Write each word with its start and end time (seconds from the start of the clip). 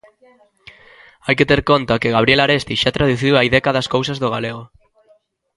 Hai 1.25 1.33
que 1.39 1.49
ter 1.49 1.61
conta 1.71 1.99
que 2.01 2.13
Gabriel 2.15 2.41
Aresti 2.45 2.75
xa 2.81 2.95
traduciu 2.97 3.33
hai 3.35 3.47
décadas 3.55 3.87
cousas 3.95 4.17
do 4.19 4.31
galego. 4.35 4.63